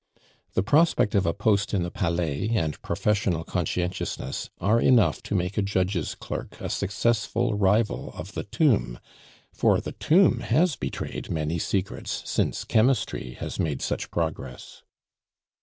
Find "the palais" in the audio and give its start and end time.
1.83-2.49